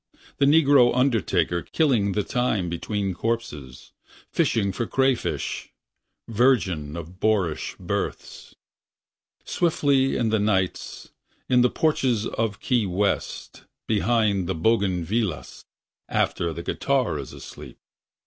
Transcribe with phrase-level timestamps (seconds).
[0.39, 3.91] The negro undertaker Killing the time between corpses
[4.31, 5.69] Fishing for crawfish...
[6.27, 8.55] Virgin of boorish births.
[9.45, 11.11] Swiftly in the nights.
[11.47, 15.65] In the porches of Key West, Behind the bougainvilleas.
[16.09, 17.77] After the guitar is asleep.